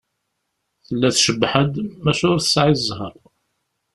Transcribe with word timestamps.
Tella 0.85 1.09
tcebbeḥ-d, 1.13 1.73
maca 2.03 2.25
ur 2.33 2.39
tesεi 2.41 2.73
ẓẓher. 2.81 3.15